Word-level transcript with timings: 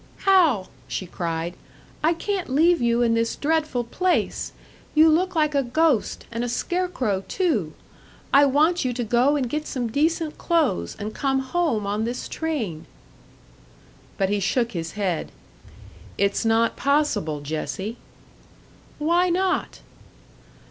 "Hal," 0.25 0.69
she 0.87 1.05
cried, 1.05 1.53
"I 2.03 2.15
can't 2.15 2.49
leave 2.49 2.81
you 2.81 3.03
in 3.03 3.13
this 3.13 3.35
dreadful 3.35 3.83
place! 3.83 4.51
You 4.95 5.07
look 5.09 5.35
like 5.35 5.53
a 5.53 5.61
ghost, 5.61 6.25
and 6.31 6.43
a 6.43 6.49
scarecrow, 6.49 7.23
too! 7.27 7.73
I 8.33 8.45
want 8.45 8.83
you 8.83 8.93
to 8.93 9.03
go 9.03 9.35
and 9.35 9.47
get 9.47 9.67
some 9.67 9.89
decent 9.91 10.39
clothes 10.39 10.95
and 10.97 11.13
come 11.13 11.37
home 11.41 11.85
on 11.85 12.05
this 12.05 12.27
train." 12.27 12.87
But 14.17 14.29
he 14.29 14.39
shook 14.39 14.71
his 14.71 14.93
head. 14.93 15.31
"It's 16.17 16.43
not 16.45 16.75
possible, 16.75 17.39
Jessie." 17.41 17.97
"Why 18.97 19.29
not?" 19.29 19.81